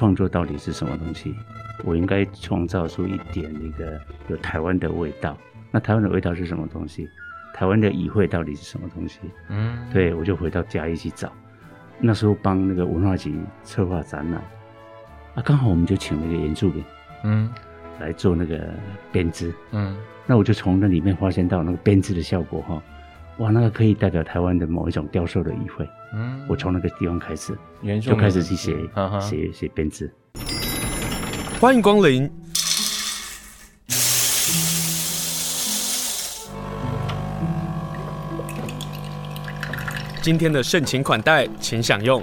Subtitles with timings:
[0.00, 1.34] 创作到底是什么东西？
[1.84, 5.36] 我应该创造出一点那个有台湾的味道。
[5.70, 7.06] 那台湾的味道是什么东西？
[7.52, 9.18] 台湾的语汇到底是什么东西？
[9.50, 11.30] 嗯，对，我就回到嘉义去找。
[11.98, 14.42] 那时候帮那个文化局策划展览，
[15.34, 16.82] 啊，刚好我们就请那个原住民，
[17.24, 17.52] 嗯，
[18.00, 18.72] 来做那个
[19.12, 19.94] 编织，嗯，
[20.26, 22.82] 那我就从那里面发现到那个编织的效果哈，
[23.36, 27.56] 哇，那个可以代表台湾的某一种雕塑的语汇，嗯，我从那个地方开始，
[28.02, 28.76] 就开始去写
[29.20, 30.12] 写写编织。
[31.60, 32.30] 欢迎光临。
[40.22, 42.22] 今天的盛情款待，请享用。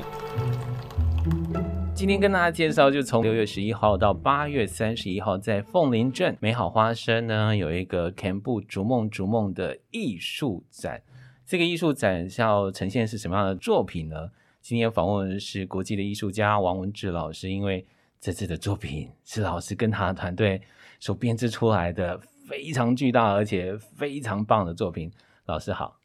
[1.96, 11.02] 今天跟大家介绍，就从六月十一号到八月三十一号，在凤林镇美好花生呢，有一个 “Can 不逐梦逐梦的艺术展。
[11.48, 14.30] 这个艺术展是要呈现是什么样的作品呢？
[14.60, 17.88] 今天访问的是国际的艺术家王文志老师，因为
[18.20, 20.62] 这次的作品是老师跟他的团队
[21.00, 25.10] 所编织出来的非常巨大而且非常棒的作品。
[25.46, 25.98] 老师好，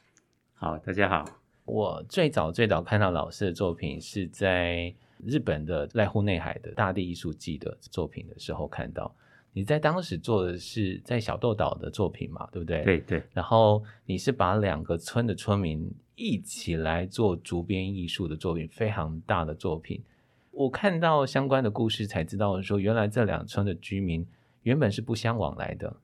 [0.55, 1.25] 好，大家好。
[1.65, 9.13] 我最早最早看到老师的作品是在日本的濑户内海的大地艺术季的作品的时候看到。
[9.53, 12.83] 你在当时做的是在小豆岛的作品嘛，对不对？
[12.83, 13.23] 对对。
[13.33, 20.03] 然后你是把两个村的村民一起来做竹编艺术的作品，非常大的作品。
[20.51, 24.27] 我看到相关的故事才知道说，原来这两村的居民
[24.63, 25.95] 原本是不相往来的，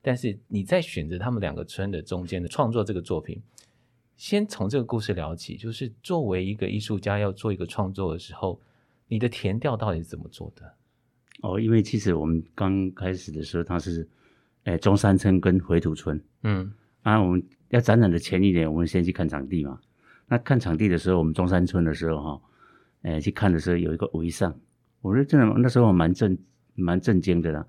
[0.00, 3.42] 但是你在选择他们两个村的中间的创作这个作品。
[4.14, 8.60] 先从这个故事聊起，就是作为一个艺术家要做一个创作的时候，
[9.08, 10.74] 你的填调到底是怎么做的？
[11.42, 14.08] 哦，因为其实我们刚开始的时候，它是，
[14.64, 19.78] 诶中山村跟回土村，嗯，啊，我们要展览的前一年，我们先去看场地嘛。
[20.26, 22.42] 那看场地的时候，我们中山村的时候，哈，
[23.02, 24.58] 诶去看的时候有一个围上，
[25.02, 26.38] 我觉得真的那时候蛮震
[26.74, 27.66] 蛮震惊的啦，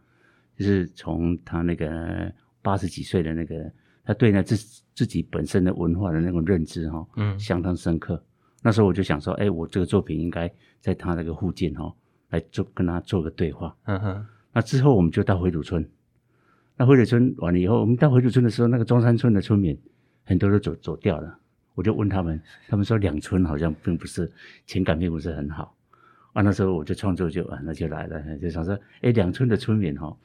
[0.58, 3.72] 就是从他那个八十几岁的那个。
[4.06, 4.58] 他对呢自
[4.94, 8.22] 自己本身的文化的那种认知哈，嗯，相当深刻。
[8.62, 11.96] 那时候我就想说，哎，我这个作品应该在他那个附近哈，
[12.34, 13.76] 来做跟他做个对话。
[13.86, 14.26] 嗯哼。
[14.52, 15.88] 那之后我们就到回土村。
[16.76, 19.80] 那回土村完了以后，我们到回土村的时候，那个中山村的村民
[20.26, 21.40] 很多都走走掉了。
[21.76, 24.32] 我就问他们，他们说两村好像并不是
[24.66, 25.76] 情感并不是很好。
[26.34, 30.16] 啊，那时候我就创作就啊，那就来了，就想说，哎，两村的村民哈，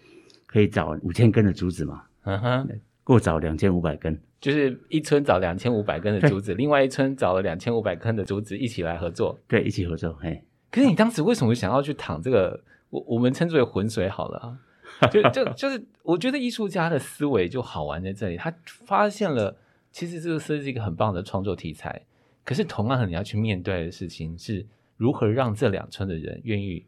[0.47, 2.02] 可以找五千根的竹子嘛。
[2.24, 2.80] 嗯哼。
[3.04, 9.38] 够找两千五百根，就是一村找两千五百根的竹子，另外一村找了两千五百根的竹子一起来合作。
[9.48, 10.12] 对，一起合作。
[10.20, 12.62] 嘿，可是你当时为什么想要去淌这个？
[12.90, 19.54] 我我们称之为浑水好了啊， 就就就是，我觉得艺术家的思维就好玩在这里，他发现了
[19.92, 22.00] 其实这个是一个很棒的创作题材。
[22.44, 24.64] 可是同样，你要去面对的事情是
[24.96, 26.86] 如何让这两村的人愿意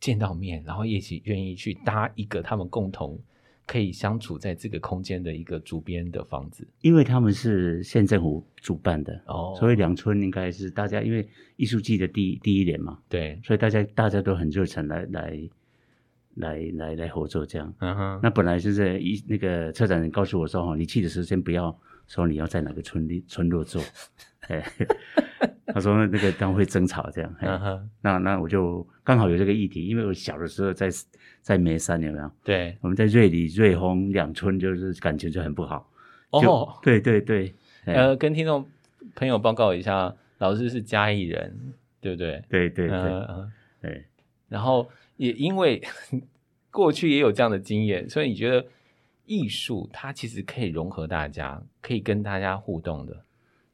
[0.00, 3.20] 见到面，然后一起愿意去搭一个他们共同。
[3.68, 15.38] 可以相处在这个空间的一个竹编的房子，因为他们是县政府主办的哦，所以两村应该是大家因为艺术季的第一第一年嘛，对，所以大家大家都很热忱来来
[16.36, 17.72] 来来来合作这样。
[17.80, 23.82] 嗯哼，那本来就是一那个策展人告诉我说哈，你去的时候先不要说你要在哪个村里村落做，
[24.48, 24.64] 哎。
[25.74, 27.80] 他说：“那个当会争吵这样，uh huh.
[28.00, 30.88] 那那我就刚好有这个议题，因为我小的时候在
[31.42, 32.30] 在梅山有没有？
[32.42, 35.90] 对，我们在瑞里、瑞丰两村，就是感情就很不好。
[36.30, 36.68] 哦，oh.
[36.82, 38.66] 对对对，呃，跟听众
[39.14, 41.54] 朋友报告一下，老师是嘉义人，
[42.00, 42.42] 对不对？
[42.48, 43.46] 对对对，uh.
[43.82, 44.04] 对。
[44.48, 45.82] 然后也因为
[46.70, 48.66] 过去也有这样的经验，所以你觉得
[49.26, 53.24] 艺术它其实可以融合大家，可以跟大家互动的。”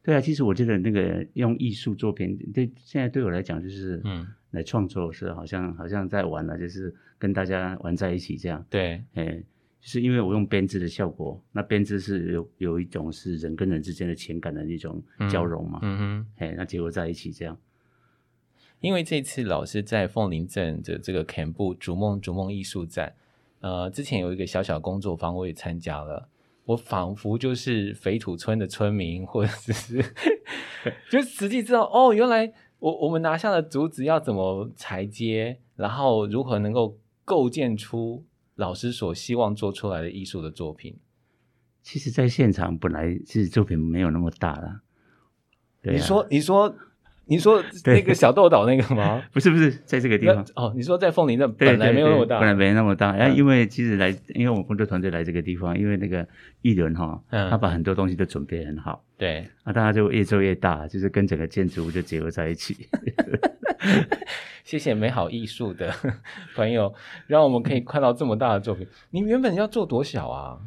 [0.04, 8.62] 对啊，其实我觉得那个用艺术作品，对现在对我来讲就是，嗯，来创作是好像好像在玩了，就是跟大家玩在一起这样。
[8.68, 9.42] 对，哎，
[9.80, 17.58] 就是因为我用编织的效果，那编织是有有一种是人跟人之间的情感的那种交融嘛，嗯哼，哎，那结合在一起这样。
[18.80, 23.14] 因为这次老师在凤林镇的这个 CANBOO 筑梦逐梦艺术展，
[23.60, 26.28] 呃，之前有一个小小工作坊，我也参加了。
[26.64, 30.02] 我仿佛就是肥土村的村民，或者是
[31.10, 38.24] 就实际知道哦，原来我我们拿下的竹子要怎么裁接，然后如何能够构建出
[38.54, 40.98] 老师所希望做出来的艺术的作品。
[41.82, 44.80] 其实，在现场本来其实作品没有那么大了。
[45.82, 46.74] 你说，你说。
[47.26, 49.22] 你说那个小豆岛那个吗？
[49.32, 50.72] 不是不是，在这个地方哦。
[50.76, 53.16] 你说在凤林那本来没有那么大，本来没那么大。
[53.16, 56.26] 然后因为其实来，因为我们工作团队来这个地方，因为那个
[56.62, 59.02] 艺人哈，他把很多东西都准备很好。
[59.16, 62.88] 对，那大家就越做越大，就是跟整个建筑物就结合在一起。
[64.64, 65.94] 谢谢美好艺术的
[66.56, 66.92] 朋友，
[67.26, 68.86] 让我们可以看到这么大的作品。
[69.10, 70.58] 你原本要做多小啊？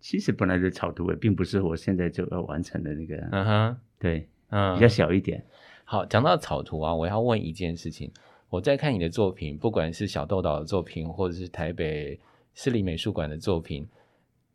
[0.00, 3.16] 其实本来的草图也并不是我现在就要完成的那个。
[3.30, 5.44] 嗯哼，对，嗯，比较小一点。
[5.92, 8.10] 好，讲到草图啊，我要问一件事情。
[8.48, 12.18] 我在看你的作品，不管是小豆岛的作品，或者是台北
[12.54, 13.86] 市立美术馆的作品，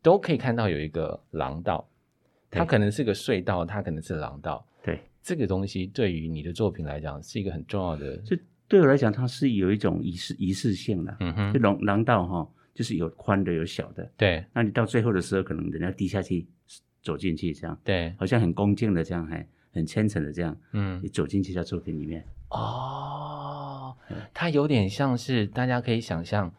[0.02, 1.88] 都可以看到有一个廊道，
[2.50, 4.66] 它可能是个隧道，它可能是廊道。
[4.82, 8.16] 对，这个东西对于你的作品来讲是一个很重要的。
[8.26, 8.36] 这
[8.66, 11.16] 对我来讲，它是有一种仪式仪式性的。
[11.20, 14.10] 嗯哼，这廊廊道哈，就是有宽的有小的。
[14.16, 16.48] 对，那你到最后的时候，可能人家低下去
[17.00, 19.46] 走进去，这样对，好像很恭敬的这样，还
[19.78, 20.54] 很虔诚的这样。
[20.72, 22.24] 嗯，你走进去在作品里面。
[22.50, 23.96] 哦，
[24.34, 26.52] 它有点像是大家可以想象，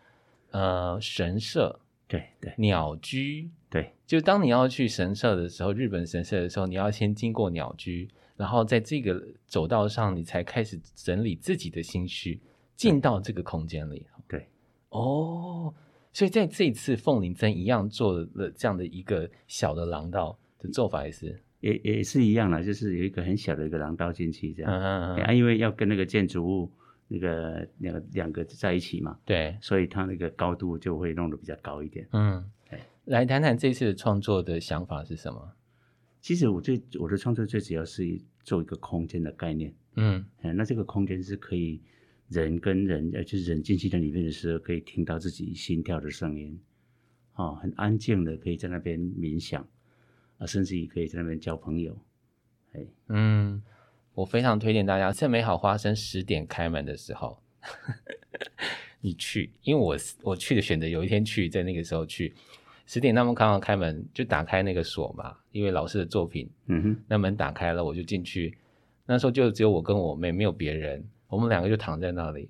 [0.52, 8.08] 呃，神社，对对，鸟居，对，就当你要去神社的时候，日本神社的时候，你要先经过鸟居，
[8.38, 12.40] 然后在这个走道上，你才开始整理自己的心绪，
[12.76, 14.06] 进到这个空间里。
[14.28, 14.48] 对，
[14.90, 15.74] 哦，
[16.14, 21.42] 所以在这一次凤林真一样做了这样的一个小的廊道的做法也是。
[21.60, 26.72] 也也是一样啦，就是有一个很小的一个廊道进去这样，嗯嗯嗯，啊，因为要跟那个建筑物
[27.08, 32.08] 那个两个两个在一起嘛，对，所以它那个高度就会弄得比较高一点。
[32.14, 32.44] 嗯，
[33.06, 35.52] 来谈谈这次创作的想法是什么？
[36.22, 39.74] 其实我最我的创作最主要是做一个空间的概念。
[39.96, 41.82] 嗯，那这个空间是可以
[42.30, 46.58] 人跟人，呃，就是人进去在里面的时候，可以听到自己心跳的声音，
[47.36, 49.68] 哦，很安静的，可以在那边冥想。
[50.40, 51.96] 啊，甚至于可以在那边交朋友，
[52.74, 53.62] 哎，嗯，
[54.14, 57.40] 我非常推荐大家，在美好花生十点开门的时候，
[59.02, 62.34] 你去，因为我我去的选择有一天去，在那个时候去
[62.86, 68.58] 十点，他们刚刚开门就打开那个锁嘛，因为老师的作品，嗯哼，那门打开了，我就进去，
[69.06, 72.50] 那时候就只有我跟我妹，没有别人，我们两个就躺在那里，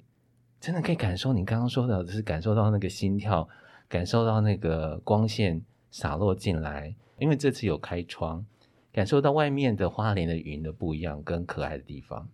[0.59, 3.49] 真的可以感受你刚刚说的，就是感受到那个心跳，
[3.87, 6.95] 感受到那个光线洒落进来。
[7.17, 8.45] 因为这次有开窗，
[8.93, 12.29] 感受到外面的花莲的云的不一样跟可爱的地方，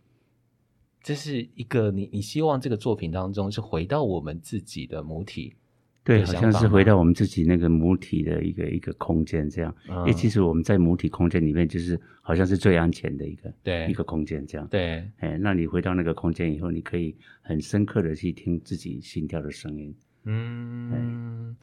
[1.02, 5.56] 这是一个你你希望这个作品当中是回到我们自己的母体，
[6.04, 9.75] 对，好像是回到我们自己那个母体的一个一个空间这样。
[9.88, 14.68] 因为、嗯、其实我们在母体空间里面，就是好像是最安全的一个对一个空间这样。
[14.68, 19.96] 对，哎，那你回到那个空间以后，你可以很深刻的去听自己心跳的声音。
[20.25, 21.56] 嗯。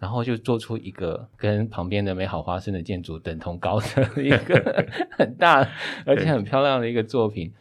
[0.00, 3.86] 然后就做出一个跟旁边的美好花生的建筑等同高的
[4.20, 5.60] 一个很大
[6.04, 7.52] 而且很漂亮的一个作品。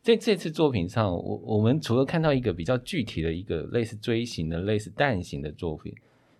[0.00, 5.94] 在这次作品上，我我们除了看到一个比较具体的一个类似锥形的、类似蛋形的作品，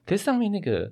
[0.05, 0.91] 可是上面那个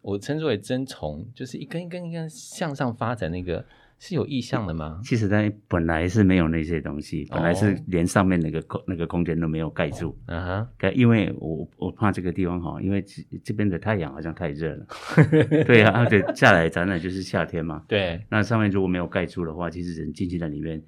[0.00, 3.62] 我称之为针虫，就是一根一根一根向上发展那个。
[3.98, 5.00] 是有意向的吗？
[5.02, 8.88] 其实它本来是没有那些东西，本来是连上面那个空、oh.
[8.88, 10.16] 那个空间都没有盖住。
[10.26, 13.02] 嗯哼，因为我我怕这个地方哈，因为
[13.42, 14.86] 这边的太阳好像太热了。
[15.66, 17.82] 对啊，而且下来展览就是夏天嘛。
[17.88, 20.82] 对，那上面如果没有盖住的话，其实人进去在里面，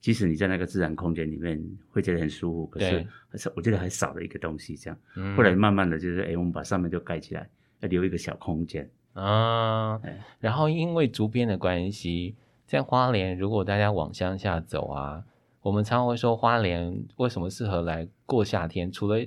[0.00, 4.74] 即使你在那个自然空间里面会觉得很舒服，可是我觉得还少了一个东西。
[4.74, 7.46] 这样，嗯、后来慢慢的就是，哎，我们把上面就盖起来，
[7.80, 10.00] 要留一个小空间啊。
[10.40, 12.34] 然后因为竹编的关系。
[12.66, 15.22] 在花莲，如果大家往乡下走啊，
[15.60, 18.90] 我们常常会说花莲为什么适合来过夏天？
[18.90, 19.24] 除了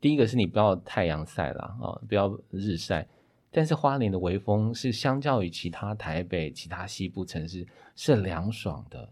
[0.00, 3.08] 第一个是你不要太阳晒了啊、哦，不要日晒，
[3.50, 7.66] 但是花莲的微风是相较于其他台北、其他西部城市
[7.96, 9.08] 是凉爽的。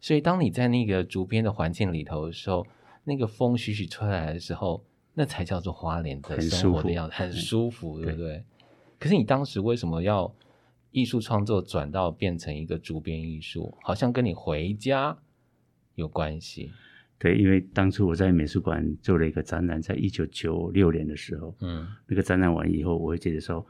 [0.00, 2.64] 所以当你在那个竹编的环境里头的时候，
[3.02, 8.28] 那个风徐徐吹来的时候，那才叫做花莲的生活的样子，很舒服，很舒服，对不对？
[8.36, 8.44] 对。
[9.00, 10.32] 可是你当时为什么要？
[10.90, 15.16] 艺术创作转到变成一个主编艺术，好像跟你回家
[15.94, 16.72] 有关系。
[17.18, 23.64] 对，因为当初我在美术馆做了一个展览，在一九九六年的时候，嗯，那个展览完以后，我会觉得说，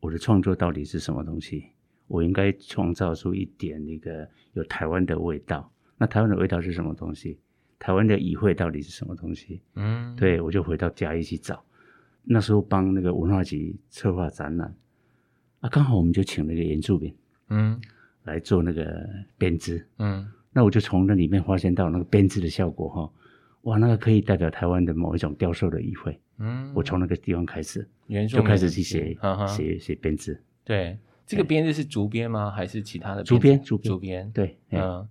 [0.00, 1.66] 我的创作到底是什么东西？
[2.08, 5.72] 我应该创造出一点那个有台湾的味道。
[5.96, 7.38] 那台湾的味道是什么东西？
[7.78, 9.62] 台湾的语汇到底是什么东西？
[9.76, 11.64] 嗯，对，我就回到家一起找。
[12.24, 14.74] 那时候帮那个文化局策划展览。
[15.60, 17.14] 啊，刚好我们就请了一个原住民，
[17.50, 17.78] 嗯，
[18.24, 23.12] 来做那个编织，嗯，那我就从那里面发现到那个编织的效果哈，
[23.62, 30.40] 哇，那个可以代表台湾的某一种雕塑的意会，嗯，我从那个地方开始，原就开始去写写写编织。
[30.64, 32.50] 对，这个编织是竹编吗？
[32.50, 33.22] 还是其他的？
[33.22, 35.06] 竹编，竹竹编，对，嗯。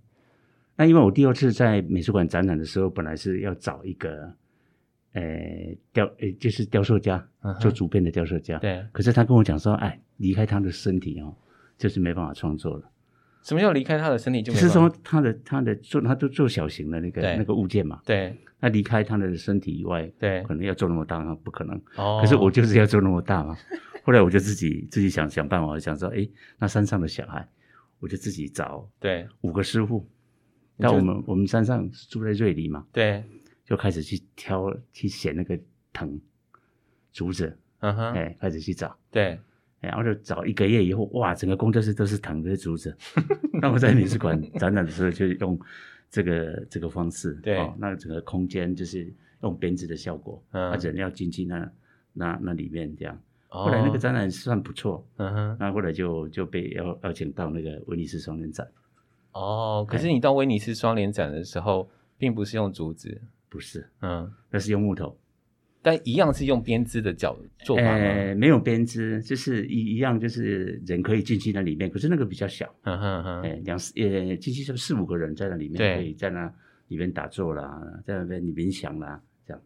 [0.76, 4.34] 那因为我第二次在美术馆展览的时候，本来是要找一个。
[5.12, 5.22] 呃，
[5.92, 7.26] 雕呃，就是雕塑家，
[7.60, 8.58] 做竹编的雕塑家。
[8.58, 8.84] 对。
[8.92, 11.34] 可是他跟我讲说，哎，离开他的身体哦，
[11.76, 12.90] 就是没办法创作了。
[13.42, 14.58] 什么叫离开他的身体就没？
[14.58, 18.00] 是说他的他的做他都做小型的那个那个物件嘛？
[18.04, 21.36] 对，那离开他的身体以外，对，可能要做那么大吗？
[21.42, 21.80] 不可能。
[21.96, 22.18] 哦。
[22.20, 23.56] 可是我就是要做那么大嘛。
[24.02, 27.48] 后来我就自己自己想想办法，想说，哎，那山上的小孩，
[27.98, 30.06] 我就自己找对五个师傅。
[30.76, 32.86] 那我们我们山上住在瑞里嘛？
[32.92, 33.24] 对。
[33.70, 35.56] 就开始去挑去选那个
[35.92, 36.20] 藤
[37.12, 39.38] 竹子，嗯哼，哎，开始去找，对。
[39.78, 42.94] 然后就找一个月以后，哇，整个工作室都是藤的竹子。
[43.62, 45.58] 那我在美术馆展览的时候，就用
[46.10, 49.10] 这个这个方式，对、哦，那整个空间就是
[49.42, 51.72] 用编织的效果，嗯，人要进去那
[52.12, 53.18] 那那里面这样。
[53.50, 58.68] 哦、后来那个展览算不错，嗯哼，那后来就就被邀邀请到那个威尼斯双年展。
[59.32, 65.14] 哦，可是你到威尼斯双年展的时候，并不是用竹子，不是，嗯，那是用木头。
[65.82, 67.88] 但一样是用编织的角做法吗？
[67.90, 76.52] 呃，没有编织，就是一一样，就是人可以进去那里面，可是那个比较小，嗯哼哼，哎，两呃进去就四五个人在那里面，可以在那
[76.88, 79.62] 里面打坐啦，在那边你冥想啦，这样。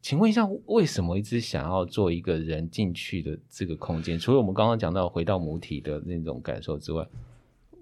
[0.00, 4.18] 请问一下，为什么一直想要做一个人进去的这个空间？
[4.18, 7.06] 除了我们刚刚讲到回到母体的那种感受之外，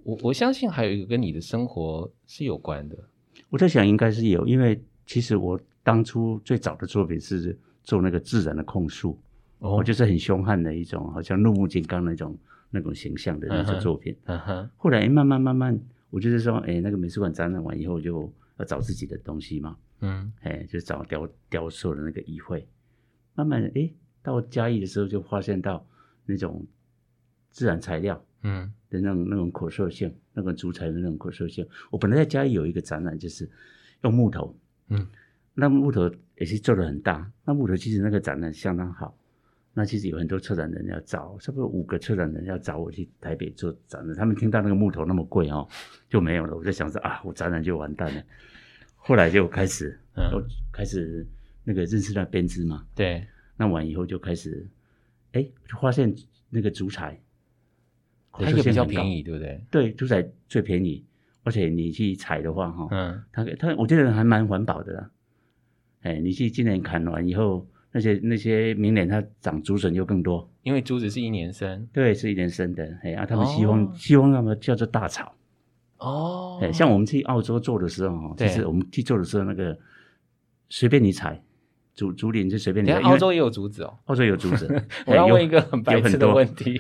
[0.02, 2.98] 我我相信还有一个跟你的生活是有关的。
[3.50, 5.60] 我在想，应该是有，因为其实我。
[5.86, 9.20] 当初最早的作品是做那个自然的控诉，
[9.58, 12.34] 我、哦、就是很凶悍的一种，好像怒目金刚那种
[12.70, 14.16] 那种形象的那种作品。
[14.24, 14.70] 嗯哼。
[14.78, 19.76] 后来慢慢慢慢，我就是说，哎，那个美术馆展览完以后，就要找自己的东西嘛。
[20.00, 20.32] 嗯。
[20.40, 22.66] 哎，就找雕雕塑的那个议会。
[23.34, 23.90] 慢慢哎，
[24.22, 25.86] 到嘉义的时候，就发现到
[26.24, 26.66] 那种
[27.50, 31.66] 自然材料，嗯，的那种那种可塑性，那个竹材的那种可塑性。
[31.90, 33.50] 我本来在家里有一个展览，就是
[34.02, 34.56] 用木头，
[34.90, 35.04] 嗯。
[35.56, 39.16] 那木头也是做的很大，那木头其实那个展览相当好，
[39.72, 45.68] 那其实有很多策展人要找，差不多五个策展人要找我去台北做展览，他们听到那个木头那么贵哦，
[46.08, 46.56] 就没有了。
[46.56, 48.22] 我就想着啊，我展览就完蛋了。
[48.96, 51.24] 后来就开始，嗯，开始
[51.62, 53.24] 那个认识到编织嘛，对，
[53.56, 54.66] 那完以后就开始，
[55.34, 56.12] 哎，就发现
[56.50, 57.16] 那个竹材，
[58.38, 59.60] 它也比较便宜，对不对？
[59.70, 61.04] 对，竹仔最便宜，
[61.42, 65.10] 而且你去采的话，哈，嗯，它它，我觉得还蛮环保的啦。
[66.02, 72.98] 哎，你去今年砍完以后，那些那些明年它长竹笋就更多，因为竹子是一年生，对，是一年生的。
[73.02, 75.34] 哎，啊，他们希望、哦、希望他们叫做大草。
[75.98, 79.78] 哦，哎，像我们去澳洲做的时候，对就是我们去做的时候，那个
[80.68, 81.40] 随便你采，
[81.94, 82.98] 竹竹林就随便你采。
[83.00, 84.68] 澳洲也有竹子哦，澳洲有竹子。
[85.06, 86.78] 我要问一个很白痴的问题，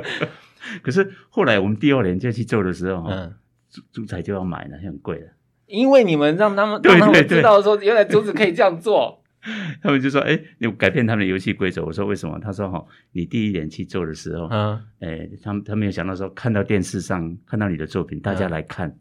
[0.82, 3.34] 可是后来我们第二年就去做的时候，嗯，
[3.70, 5.26] 竹竹材就要买了，很贵的。
[5.66, 9.22] 因为你们让他们让他们知道说，原来竹子可以这样做，
[9.82, 18.98] 他们就说：“哎，你改变他们的游戏规则。”我说：“为什么？”他说：“哈，你第一年去做的时候，嗯，哎，他们他没有想到说，看到电视上看到你的作品，大家来看，嗯、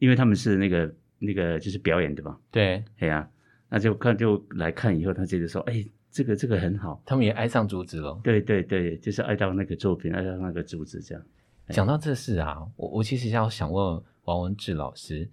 [0.00, 3.28] 因为他们是那个那个就是表演的嘛，对，哎呀、啊，
[3.70, 5.84] 那就看就来看以后，他接着说：‘哎，
[6.14, 8.18] 这个这个很好。’他们也爱上竹子了。
[8.22, 11.24] 对对对，就是爱到那个作品，爱到那个竹子这样。
[11.70, 15.28] 讲到这事啊，我我其实要想问王文志老师。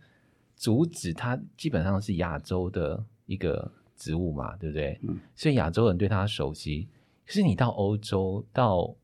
[0.56, 5.00] 竹子它基本上是亚洲的一个植物嘛，对不对？
[5.04, 6.88] 嗯，所以亚洲人对它熟悉。
[7.26, 8.96] 可是你到欧洲、到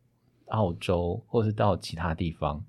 [0.47, 2.63] 澳洲，或是到其他地方，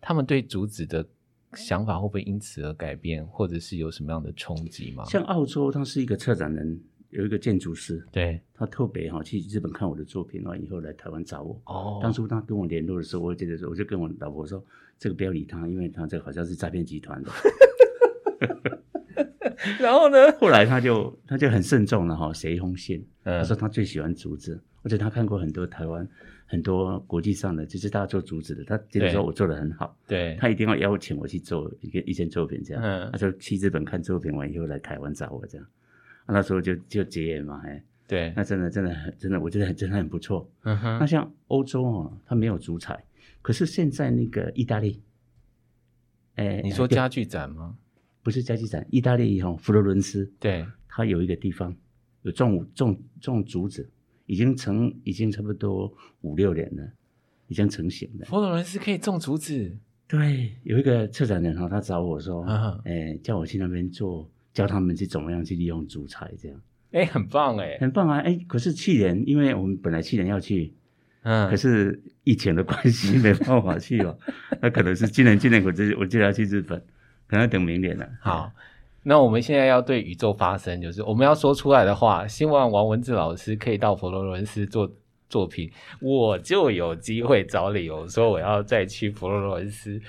[0.00, 1.06] 他们对竹子的
[1.54, 5.04] 想法会不会因此而改变，或者是有什么样的冲击吗？
[5.04, 6.78] 像澳洲，它是一个策展人，
[7.10, 11.60] 有一个建筑师，对，他特别哈去日本看我的作品，完以后来台湾找我。
[11.64, 14.62] 哦，当初他跟我联络的时候，我记得说，我就跟我老婆说，
[14.98, 17.30] 这个不要理他，因为他这个好像是诈骗集团的。
[19.80, 20.32] 然后呢？
[20.38, 26.08] 后来他就他就很慎重了哈，写一封信，他说他最喜欢竹子，而且他看过很多台湾
[26.46, 35.66] 很多国际上的，就是大家做竹子的，他觉得说我做的很好，对，他一定要邀请我去做一个一件作品这样，嗯，他就去日本看作品完以后来台湾找我这样，
[36.28, 43.02] 那时候就就结缘嘛，哎，对，那真的真的很真的，我觉得很真的很不错，嗯哼，那像欧洲哦，它没有竹材，
[43.40, 45.02] 可是现在那个意大利，
[46.34, 47.76] 哎，你说家具展吗？
[48.22, 51.74] 不是家具展，意大利哈佛罗伦斯，对，它有一个地方
[52.22, 53.88] 有种种种竹子，
[54.26, 56.92] 已经成已经差不多五六年了，
[57.46, 58.26] 已经成型了。
[58.26, 59.74] 佛罗伦斯可以种竹子？
[60.06, 62.42] 对，有一个策展人哈，他找我说，
[62.84, 66.60] 哎、叫我去那边做，教他们去怎么样去利用竹材，这样，
[66.90, 70.74] 哎、欸，很棒哎、欸，很棒啊，哎、欸，可是去年，因为我们本来去年要去，
[71.22, 74.18] 嗯，可是疫情的关系没办法去哦，
[74.60, 76.82] 那可能是今年今年我就我就要去日本。
[77.30, 78.08] 可能要等明年了。
[78.22, 78.50] 好，
[79.02, 82.26] 那我们现在要对宇宙发声，就是我们要说出来的话。
[82.26, 84.90] 希望王文志老师可以到佛罗伦斯做
[85.28, 90.00] 作品，我就有机会找理由说我要再去佛罗伦斯，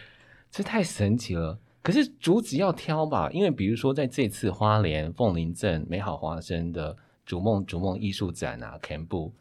[0.49, 1.59] 这太神奇了。
[1.81, 6.95] 可是竹子要挑吧，因为比如说在这次花莲凤林镇美好花生的
[7.25, 9.31] 逐梦逐梦艺术展啊，CANBOO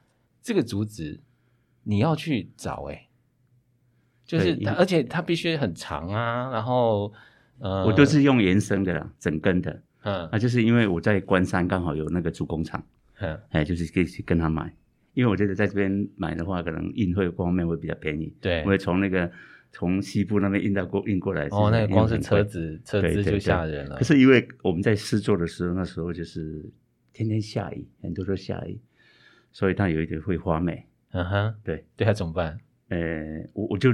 [0.40, 1.20] 这个竹子
[1.82, 3.08] 你要去找哎、欸，
[4.24, 7.12] 就是它，而且它必须很长啊，然后
[7.58, 12.80] 呃，我都是用延伸的啦，整根的，嗯，啊，就是因为我在关山刚好有那个竹工厂，
[13.18, 14.72] 嗯，哎，就是可以去跟他买，
[15.14, 19.28] 因为我觉得在这边买的话，可能运费方面会比较便宜，对，我会从那个。
[19.70, 23.96] 从西部那边运到过运过来哦，那个光是车子车子就吓人了。
[23.96, 26.64] 可是因为我们在试做的时候，那时候就是
[27.12, 28.80] 天天下雨，很多都下雨，
[29.52, 30.86] 所以它有一点会发霉。
[31.12, 32.58] 嗯哼，对，对，它怎么办？
[32.88, 32.98] 呃，
[33.52, 33.90] 我我就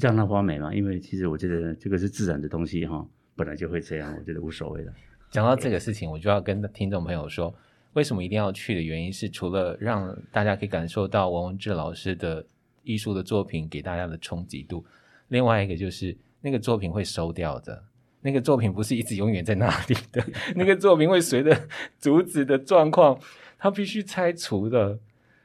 [0.00, 4.92] 让它发霉嘛，因为其实我觉得这个是自然的东西哈，本来就会这样，我觉得无所谓的。
[5.30, 7.54] 讲到这个事情，我就要跟听众朋友说，
[7.94, 12.46] 为什么一定要去的原因是，除了让大家可以感受到王文志老师的
[12.84, 14.84] 艺术的作品给大家的冲击度。
[15.28, 17.84] 另外一个就是那个作品会收掉的，
[18.20, 21.68] 那个作品不是一直永远在那里的， 那个作品会随着
[21.98, 23.18] 竹子的状况，
[23.58, 24.98] 它必须拆除的，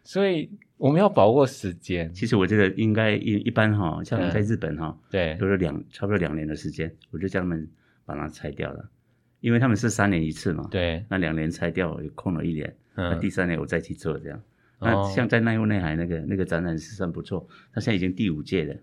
[0.04, 2.12] 所以我们要把握时间。
[2.14, 7.68] 其实我觉得应该一一般哈，像在日本哈、嗯，对，都是两差不多两年的时间，我就叫他们
[8.06, 8.90] 把它拆掉了，
[9.40, 14.42] 因为他们是三年一次嘛，对，那两年拆掉，又空了一年，嗯，那第三年我再去做这样。
[14.80, 18.76] 那像在濑户内海那个那个展览是算不错，它现在已经第五届了。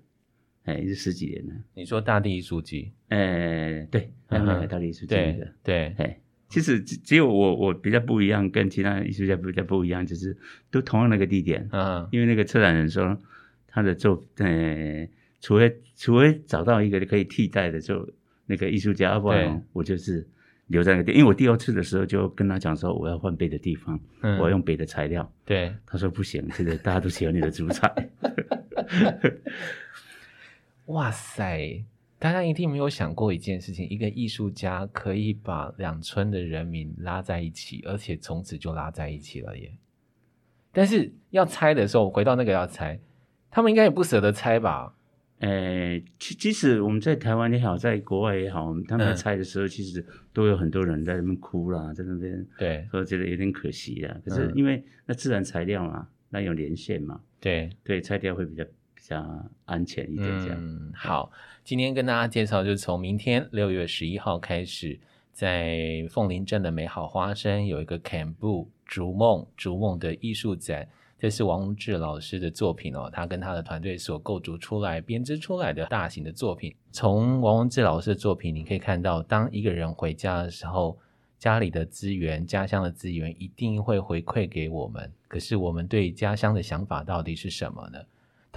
[0.68, 1.54] 哎，是十几年了。
[1.74, 2.92] 你说大地艺术季？
[3.08, 4.38] 哎，对，大
[4.78, 5.54] 地艺术季的。
[5.62, 10.36] 对，哎，其实只只有我我比较不一样，跟其他艺术家比较不一样，就是
[10.70, 11.66] 都同样那个地点。
[11.72, 13.18] 嗯，因为那个策展人说，
[13.66, 15.08] 他的作，呃，
[15.40, 18.06] 除非除非找到一个可以替代的，就
[18.46, 20.26] 那个艺术家，要不然我就是
[20.66, 21.12] 留在那个地。
[21.12, 25.32] 因为我第二次的时候就跟他讲说，我要换别的地方，我要用别的材料。
[25.44, 27.90] 对，他说不行，这个大家都喜欢你的主材。
[30.88, 31.84] 哇塞！
[32.18, 39.70] 大家一定没有想过一件事情：一个艺术家可以把两村的人民拉在一起，而且从此就拉在一起了耶。
[40.72, 42.98] 但是要拆的时候，回到那个要拆，
[43.50, 44.94] 他们应该也不舍得拆吧？
[45.40, 54.16] 呃，其即使我们在台湾也好，在国外也好，他们拆的时候，嗯，其实都有很多人在那边哭啦，在那边对，说觉得有点可惜啦。
[54.24, 58.64] 可是因为那自然材料嘛，那有连线嘛，对对，拆掉会比较。
[59.08, 60.58] 比较安全一点，这样。
[60.60, 61.32] 嗯，好，
[61.64, 65.00] 今天跟大家介绍，就是从明天六月十一号开始，
[65.32, 70.86] 在凤林镇的美好花生有一个 CANBOO 筑梦逐梦的艺术展，
[71.18, 76.74] 这是王文志老师的作品哦，他跟他的团队所构筑出来、编织出来的大型的作品。
[76.92, 80.98] 从王文志老师的作品，你可以看到，当一个人回家的时候，
[81.38, 85.10] 家里的资源、家乡的资源一定会回馈给我们。
[85.28, 87.98] 可是，我们对家乡的想法到底是什么呢？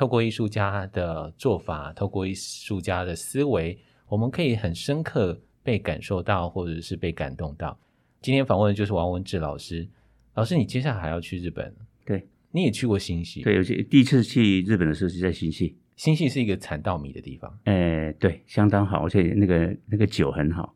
[0.02, 7.78] 透过艺术家的做法，透过艺术家的思维，我们可以很深刻被感受到，或者是被感动到。
[8.20, 9.88] 今天访问的就是王文志老师。
[10.34, 11.72] 老师，你接下来还要去日本？
[12.04, 13.44] 对，你也去过新潟？
[13.44, 15.72] 对，有些第一次去日本的时候是在新潟。
[15.96, 17.56] 新潟是一个产稻米的地方。
[17.66, 20.76] 哎，对，相当好，而且那个那个酒很好，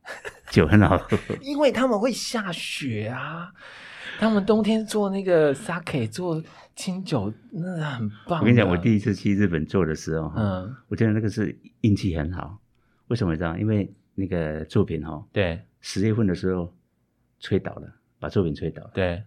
[0.52, 1.18] 酒很好喝。
[1.42, 3.52] 因为他们会下雪啊，
[4.20, 6.44] 他们冬天做那个 sake 做。
[6.76, 8.40] 清酒那很棒。
[8.40, 12.60] 我跟你讲，我第一次去日本做的时候，嗯，我觉得那个是运气很好。
[13.08, 13.60] 为什么这样？
[13.60, 16.74] 因为那个作品哈，对，十月份的时候
[17.40, 17.88] 吹倒了，
[18.20, 18.92] 把作品吹倒了。
[18.94, 19.24] 对，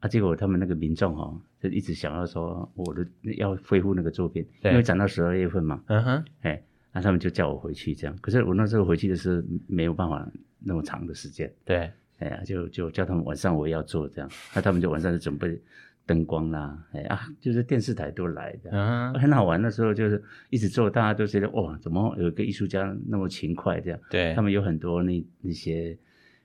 [0.00, 5.82] 啊，结果他们那个民众哈，就一直想要说，我的要恢复那个作品，因为涨到十二月份嘛。
[5.86, 8.14] 嗯哼，哎，那他们就叫我回去这样。
[8.20, 11.50] 可是我那时候回去的时候没有办法那么长的时间。
[11.64, 15.58] 对，哎呀，就就叫他们晚上我要做这样，那他们就晚上就准备。
[16.06, 19.60] 灯光啦，哎啊，就是电视台都来的，嗯，很好玩。
[19.60, 23.98] 那时候就是一直做，大家都觉得哇，怎么有一个艺术家那么勤快这样？
[24.10, 25.96] 对，他们有很多那那些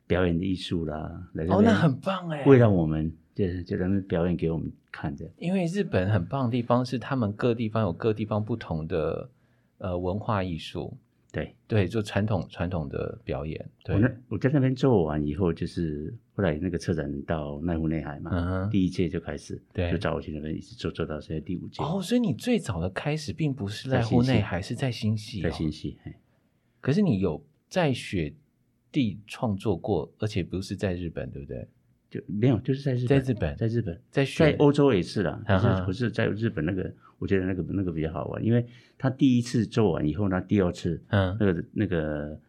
[0.08, 5.30] 表演的艺术啦，哦，那很棒哎，为了我们，就就他们表演给我们看的。
[5.38, 9.30] 因为日本很棒的地方是，他们各地方有各地方不同的
[9.80, 10.98] 呃文化艺术。
[11.32, 13.69] 对对，就传统传统的表演。
[13.84, 21.84] 对，我那我在那边做完以后，就是后来那个策展到奈湖内海嘛，嗯，第一届就开始，对，就找我去那边一直做做到现在第五届。
[21.84, 25.97] 哦，所以你最早的开始并不是奈湖内海，是在新潟，在新系。
[26.80, 28.34] 可是你有在雪
[28.89, 31.67] 地创作过，而且不是在日本，对不对？
[32.10, 35.43] 就没有，就是在日在日本，在日本，在在欧洲也是啦。
[35.45, 38.65] 可是不是在日本那个，我觉得那个那个比较好玩，因为
[38.97, 42.39] 他第一次做完以后呢，第二次，嗯，那个那个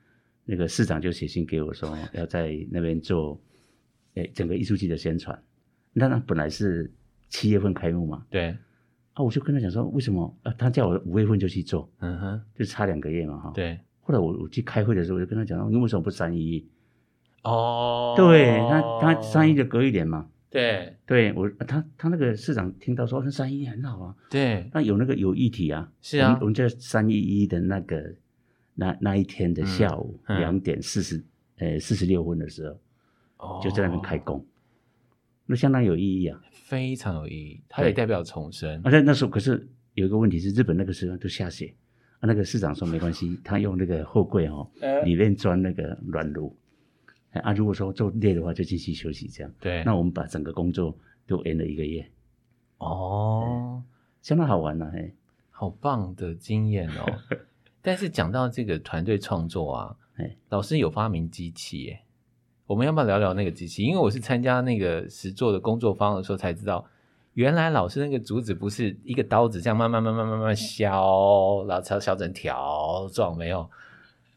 [0.45, 3.39] 那个市长就写信给我说 要在那边做，
[4.15, 5.41] 诶，整个艺术季的宣传。
[5.93, 6.91] 那那本来是
[7.29, 8.57] 七月份开幕嘛，对。
[9.13, 10.55] 啊，我就跟他讲说，为什么啊？
[10.57, 13.53] 他叫我五月份就去做，嗯哼，就差两个月嘛，哈。
[13.55, 13.79] 对。
[14.03, 16.69] 后来我我去开会的时候，我就跟他讲，你为什么不三一一？
[17.43, 20.29] 哦，对，他他三一就隔一年嘛。
[20.49, 24.15] 对，对我他他那个市长听到说，那三一一很好啊。
[24.29, 25.91] 对，那有那个有议题啊。
[26.01, 26.37] 是啊。
[26.41, 28.15] 我们在三一一的那个
[28.75, 31.23] 那那一天的下午两点四十
[31.59, 32.77] 呃四十六分的时候，
[33.41, 34.45] 哦，就在那边开工，
[35.47, 36.41] 那相当有意义啊。
[36.53, 38.81] 非常有意义，它也代表重生。
[38.85, 41.75] 而且那时候可是有一个问题是，日本那个时候都下雪。
[42.21, 44.71] 啊，那个市长说没关系，他用那个货柜哦，
[45.05, 46.55] 里面装那个暖炉。
[47.33, 49.51] 啊，如果说做累的话，就继续休息这样。
[49.59, 50.95] 对，那我们把整个工作
[51.27, 52.07] 都延了一个月。
[52.79, 53.83] 哦，
[54.21, 55.11] 相当好玩呐，哎，
[55.51, 57.07] 好棒的经验哦。
[57.81, 62.01] 但是讲到这个团队创作啊，哎，老师有发明机器耶，
[62.71, 63.83] 我们要不要聊聊那个机器？
[63.83, 66.87] 因为我是参加那个实作的工作坊的时候才知道。
[67.35, 70.85] 原来老师那个竹子不是一个刀子这样慢慢慢慢慢慢削，
[71.67, 73.69] 然后削削成条状，没有。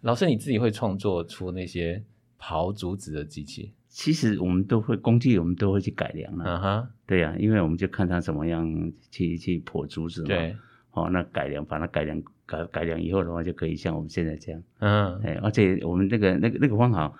[0.01, 2.01] 老师你自己会创作出那些
[2.39, 3.71] 刨竹子的机器？
[3.87, 6.43] 其实我们都会工具，我们都会去改良了。
[6.43, 10.27] 嗯哼，对呀、啊，因为我们就看他怎么样去去破竹子嘛。
[10.29, 10.55] 对，
[10.93, 14.63] 哦，那改良，把它改良改改良以后的话，就可以像我们现在这样。
[14.79, 17.13] 嗯，哎，而且我们那个那个那个方法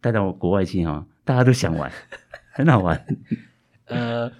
[0.00, 1.90] 带到国外去哈，大家都想玩，
[2.52, 3.04] 很好玩。
[3.86, 4.30] 呃。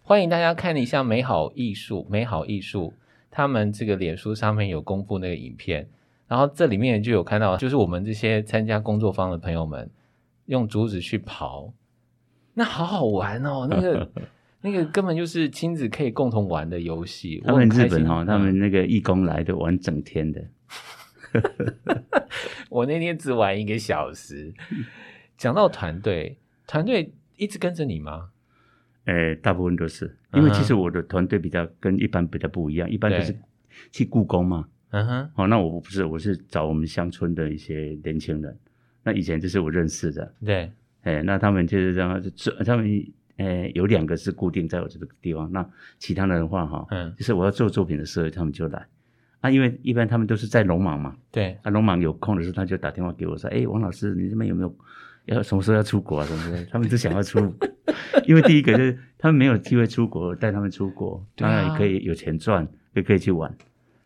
[0.00, 2.94] 欢迎大家看一下美好艺术，美好艺术，
[3.30, 5.86] 他们这个脸书上面有公布那个影片，
[6.26, 9.90] 然后这里面就有看到，就是我们这些参加工作坊的朋友们
[10.46, 11.72] 用竹子去刨，
[12.54, 14.08] 那好好玩哦，那个
[14.62, 17.42] 那个根本就是亲子可以共同玩的游戏。
[17.44, 20.42] 他们日本哈、哦，他们那个义工来的玩整天的，
[22.70, 24.52] 我那天只玩一个小时。
[25.36, 26.36] 讲到团队，
[26.66, 28.30] 团队一直跟着你吗？
[29.04, 33.34] 呃，大部分都是，因为其实我的团队比较跟一般比较不一样，一般都是
[33.92, 34.68] 去故宫嘛。
[34.90, 38.58] 嗯哼，哦，那我不是，我是找我们乡村的一些年轻人，
[39.02, 40.34] 那以前就是我认识的。
[40.44, 45.64] 对，哎，那他们就是这样，就他们呃有两个是固定在我这个地方，那
[45.98, 48.86] 其他的话哈，嗯，就是我要做作品的时候，他们就来。
[49.40, 51.16] 啊，因为一般他们都是在农忙嘛。
[51.30, 54.74] 对，啊，农忙有空的时候，他就打电话给我说，哎，王老师，你这边有没有？
[55.26, 56.24] 要什么时候要出国啊？
[56.24, 56.64] 什么时候？
[56.70, 57.38] 他们就想要出，
[58.26, 63.54] 因为第一个就是他们没有机会出国，带他们出国，当然也可以有钱赚，也可以去玩。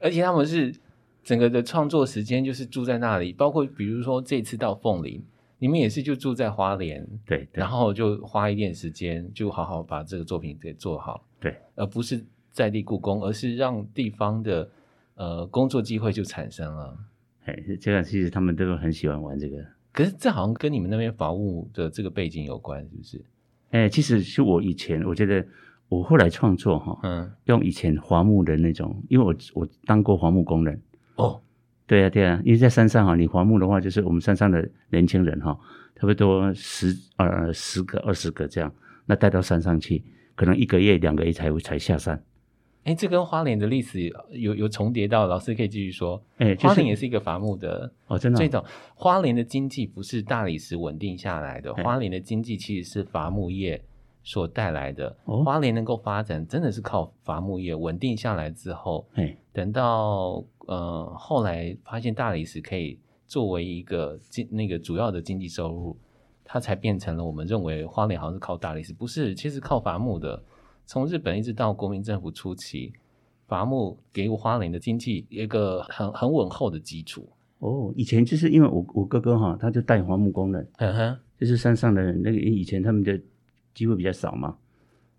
[0.00, 0.74] 而且他们是
[1.22, 5.22] 整个的创作时间就是住在那里，包括比如说这次到凤林，
[5.60, 14.68] 你们也是就住在花莲，对，然后就花一点时间，就好好把这个作品给做好，对，而不是在地故宫，而是让地方的
[15.22, 16.98] 呃工作机会就产生了。
[17.44, 19.64] 哎，这样其实他们都很喜欢玩这个。
[19.92, 23.24] 可是这好像跟你们那边伐木的这个背景有关，是不是？
[23.70, 25.44] 哎、欸，其实是我以前，我觉得
[25.88, 30.80] 我后来创作哈，嗯，用以前伐木的那种，因为我我当过伐木工人。
[31.16, 31.40] 哦，
[31.86, 35.56] 对啊，对啊，因为在山上哈，你伐木的话，就是我们山上的年轻人哈，
[35.94, 38.72] 差不多十呃十个二十个这样，
[39.06, 40.02] 那带到山上去，
[40.34, 42.22] 可能一个月两个月才才下山。
[42.84, 46.20] 哎，这跟花莲的历史有有重叠到，老师可以继续说。
[46.38, 48.38] 哎，花莲也是一个伐木的哦，真的。
[48.38, 48.64] 这种
[48.96, 53.80] 花莲的经济不是大理石稳定下来的，花莲的经济其实是伐木业
[54.24, 55.16] 所带来的。
[55.24, 65.96] 花莲能够发展，真的是靠伐木业稳定下来之后，哎，等到呃后来发现大理石可以作为一个经那个主要的经济收入，
[66.44, 70.42] 它才变成了我们认为花莲好像是靠大理石，不是，其实靠伐木的。
[70.86, 72.92] 从日本一直到国民政府初期，
[73.46, 77.28] 伐木给花莲的经济一个很很稳厚的基础。
[77.58, 83.18] 哦，以前就是因为我我哥哥哈，他就带伐木工人，嗯哼，就是山上的人，那个以前他们的
[83.72, 84.56] 机会比较少嘛，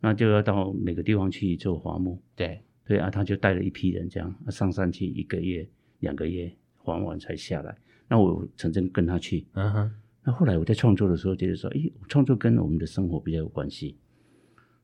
[0.01, 2.19] 那就要到每个地方去做伐木。
[2.35, 5.65] 对对啊，他就带了一批人这样上山去，一个月
[5.99, 6.51] 两个月
[6.83, 7.75] 伐完才下来。
[8.09, 9.91] 那我曾经跟他去，嗯哼。
[10.25, 13.97] 那后来我在创作的时候，觉得说，诶，创作跟我们的生活比较有关系。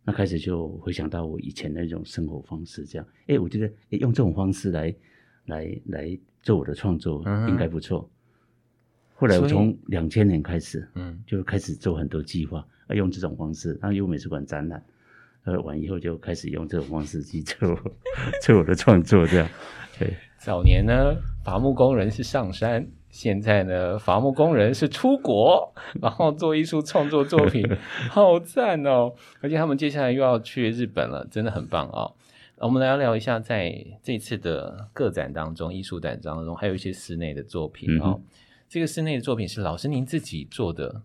[0.09, 4.91] 那开始就回想到我以前那种生活方式，这样，哎，我觉得，哎，用这种方式来，
[5.45, 8.09] 来，来做我的创作，应该不错。
[8.09, 8.09] 嗯、
[9.13, 14.83] 后来我从两千年开始，嗯，就开始做很多计划，啊，用这种方式，然后有美术馆展览，
[15.43, 17.79] 呃，完以后就开始用这种方式去做，
[18.41, 19.47] 做我的创作，这样。
[19.99, 22.83] 对，早年呢，伐木工人是上山。
[23.09, 27.65] 现在呢，伐木工人是出国， 然后做艺术创作作品，
[28.09, 29.13] 好赞哦！
[29.41, 32.13] 而且他们接下来又要去日本了，真的很棒哦。
[32.57, 38.19] 我们来聊一下，在这次的个展当中，艺术展当中还有一些室内的作品哦。
[38.19, 38.23] 嗯、
[38.67, 41.01] 这个室内的作品是老师您自己做的，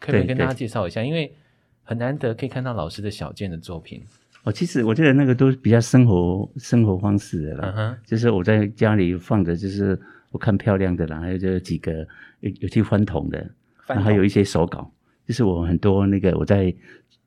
[0.00, 1.04] 可不可以跟大家介绍一下？
[1.04, 1.34] 因为
[1.82, 4.02] 很难得可以看到老师的小件的作品。
[4.44, 8.08] 哦，其实我觉得那个都比较生活生活方式的啦，uh huh.
[8.08, 9.98] 就是我在家里放的，就是
[10.34, 11.92] 我看漂亮的啦，还有这几个
[12.40, 13.48] 有有去翻桶的，
[13.86, 14.90] 还有一些手稿，
[15.28, 16.74] 就是我很多那个我在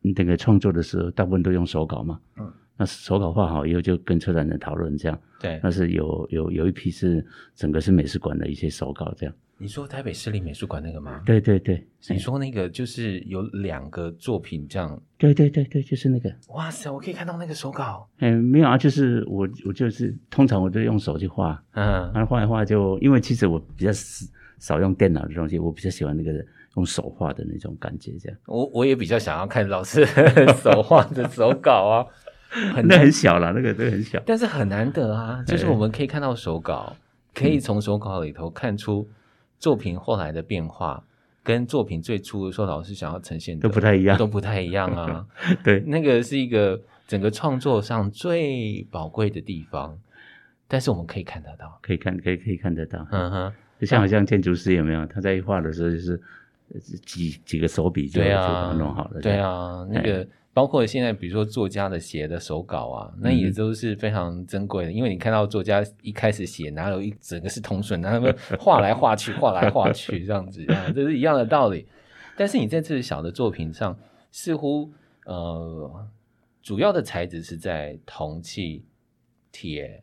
[0.01, 9.33] 那个创作的时候，大部分都用手稿嘛，嗯，那手稿画好以后就跟策展人讨论这样，对，那是有有有一批是整个是美术馆的一些手稿这样。
[9.59, 11.21] 你说台北市立美术馆那个吗？
[11.25, 15.01] 对对对，你说那个就是有两个作品这样？
[15.17, 16.31] 对对对对，就是那个。
[16.49, 18.07] 哇塞，我可以看到那个手稿。
[18.19, 23.89] 嗯，没有啊，就是我我就是通常我都用手去画，嗯，然后画一画就，因为其实我比较
[24.59, 26.31] 少用电脑的东西，我比较喜欢那个
[26.75, 28.37] 用手画的那种感觉，这样。
[28.45, 30.05] 我我也比较想要看老师
[30.61, 32.05] 手画的手稿啊，
[32.75, 36.95] 很那很小了，那个都很小，但是很难得啊，就是我们可以看到手稿，
[37.33, 39.09] 可以从手稿里头看出。
[39.59, 41.03] 作品后来的变化，
[41.43, 45.25] 跟作品最初的时候老师想要呈现的都不太一样，都不太一样啊。
[45.63, 49.97] 对，那个是一个整个创作上最宝贵的地方，
[50.67, 53.07] 但是我们可以看得到，可以看，可以可以看得到。
[53.11, 55.05] 嗯哼，就像好像建筑师有没有？
[55.05, 56.21] 他在画的时候就是
[57.05, 59.21] 几几个手笔就弄好了。
[59.21, 60.27] 对啊，那个。
[60.53, 64.91] 包括现在，比如说作家的写的手稿啊，那也都是非常珍贵的。
[64.91, 68.27] 嗯、因为你看到作家一开始写，哪有一整个是通顺，然后
[68.59, 71.85] 画来画去，画来画去 这样子，啊，这是一样的道理。
[72.35, 73.95] 但是你在这个小的作品上，
[74.31, 74.91] 似乎
[75.25, 76.07] 呃，
[76.63, 78.83] 主要的材质是在铜器、
[79.51, 80.01] 铁、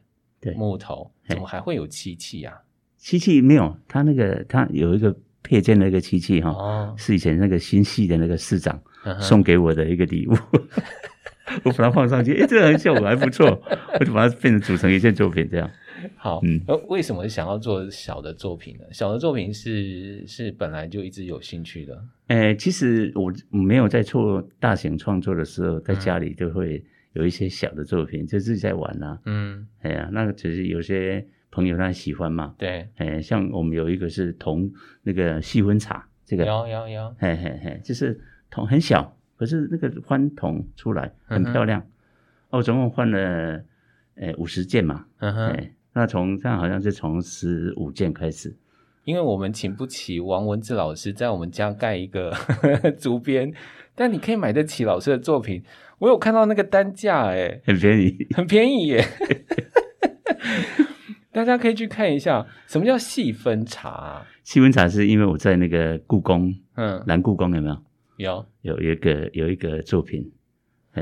[0.54, 2.62] 木头，怎么还会有漆器啊？
[2.96, 8.82] 漆器没有，它那个它有一个配件的一个机器哈，哦、是以前那个新系的那个市长。
[9.20, 10.32] 送给我的一个礼物，
[11.62, 13.46] 我把它放上去，诶，这个效果还不错，
[14.00, 15.70] 我就把它变成组成一件作品这样。
[16.16, 18.84] 好，嗯，为什么想要做小的作品呢？
[18.92, 22.02] 小的作品是是本来就一直有兴趣的。
[22.28, 29.18] 诶，其实我没有在做大型创作的时候，在家里就会有一些小的作品，就自己在玩啊。
[29.26, 31.22] 嗯，哎呀，那个只是有些
[31.54, 32.54] 朋友他喜欢嘛。
[32.58, 34.70] 对，哎，像我们有一个是铜
[35.02, 38.20] 那个细温茶，这个有有有，嘿嘿嘿，就是。
[38.50, 41.84] 铜很小，可是那个换铜出来很漂亮。
[42.50, 43.60] 我总共换了
[44.14, 48.56] 哎五十件嘛，诶，那从这样好像是从十五件开始。
[49.02, 52.32] 因为我们请不起王文志老师在我们家盖一个
[52.96, 53.52] 竹编，
[53.96, 55.64] 但你可以买得起老师的作品。
[55.98, 59.04] 我有看到那个单价，哎，很便宜，很便宜耶。
[61.34, 64.24] 大家可以去看一下，什么叫细分茶？
[64.44, 67.76] 细分茶是因为我在那个故宫，嗯，南故宫有没有？
[68.18, 68.46] 有。
[68.62, 70.30] 有一个有一个作品，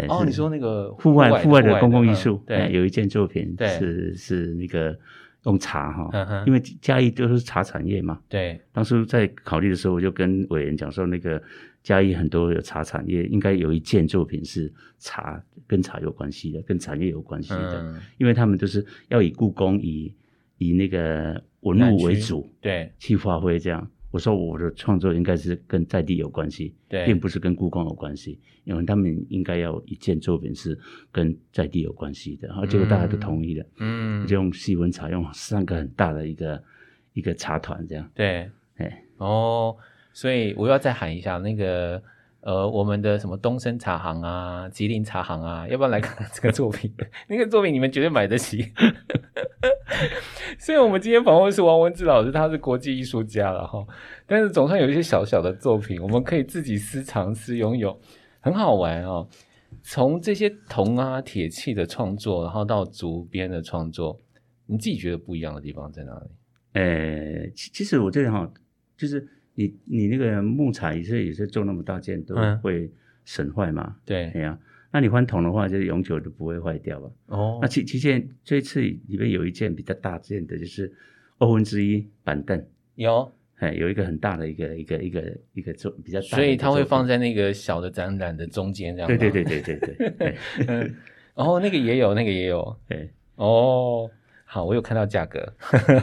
[0.08, 4.98] 哦，你说那个户外户外的公共艺术，对，有一件作品是是那个
[5.44, 8.58] 用茶哈，因为嘉义都是茶产业嘛，对。
[8.72, 11.40] 当初在考虑的时候，我就跟委员讲说，那个
[11.82, 20.12] 嘉义很多有茶产业，应该有一件作品是茶跟茶有关系的，跟产业有关系的，因为他们都是要以故宫以
[20.58, 23.90] 以那个文物为主，对，去发挥这样。
[24.10, 30.78] 我说我的创作应该是跟在地有关系，对，并不是跟故宫有关系，因为他们应该要一件作品是
[31.10, 36.62] 跟在地有关系的，然后结果大家都同意了，嗯，就用细温茶，用三个很大的一个
[37.14, 39.74] 一个茶团这样，对，哎，哦，
[40.12, 42.02] 所以我要再喊一下那个。
[42.44, 46.92] 呃，我们的什么东升茶行啊，吉林茶行啊，要不要来看看这个作品？
[47.28, 48.66] 那个作品你们绝对买得起。
[50.64, 53.84] 虽然我们今天访问是王文志老师，他是国际艺术家了哈，
[54.28, 58.00] 但是总算有一些小小的作品，我们可以自己私藏私拥有，
[58.38, 59.28] 很好玩哦。
[59.82, 64.20] 从这些铜啊、铁器的创作，然后到竹编的创作，
[64.66, 66.30] 你自己觉得不一样的地方在哪里？
[66.74, 68.48] 呃，其其实我这里哈，
[68.96, 69.28] 就是。
[69.54, 72.90] 你你那个木材也是也是做那么大件都会
[73.26, 73.96] 损坏嘛？
[74.02, 74.58] 对，对呀。
[74.92, 77.10] 那你换桶的话，就是永久都不会坏掉吧？
[77.26, 77.58] 哦。
[77.62, 80.92] 那其其实这次里面有一件比较大件的，就是
[81.38, 82.62] 二分之一板凳。
[82.96, 86.36] 有，哎，有一个很大的一个一个一个一个做比较大。
[86.36, 89.08] 所以它会放在那个小的展览的中间，这样。
[89.08, 90.92] 对对对对对对。
[91.34, 92.76] 然后 那个也有，那个也有。
[92.86, 93.10] 对。
[93.36, 94.10] 哦。
[94.44, 95.50] 好，我有看到价格。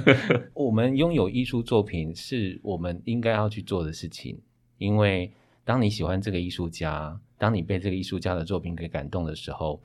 [0.55, 4.41] 我们拥有艺术作品是我们应该要去做的事情，
[4.79, 5.31] 因为
[5.63, 9.81] 当你喜欢这个艺术家，当你被这个艺术家的作品给感动的时候，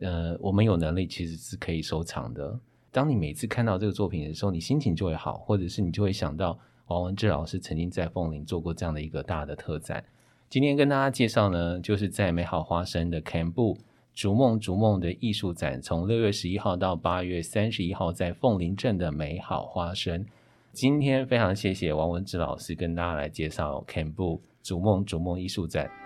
[0.00, 2.56] 呃，我们有能力其实是可以收藏的。
[2.92, 10.04] 当你每次看到这个作品的时候，你心情就会好，或者是你就会想到王文志老师曾经在凤林做过这样的一个大的特展。
[10.48, 13.78] 今天跟大家介绍呢，就是在美好花生的 CANBOO。
[14.14, 20.24] 筑梦逐梦的艺术展，从六月十一号到八月三十一号，在凤林镇的美好花生。
[20.72, 26.03] 今天非常谢谢王文志老师跟大家来介绍 CANBOO 筑梦逐梦艺术展。